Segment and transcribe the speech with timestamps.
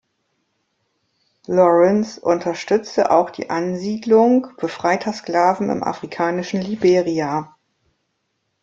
[1.45, 7.55] Lawrence unterstützte auch die Ansiedlung befreiter Sklaven im afrikanischen Liberia.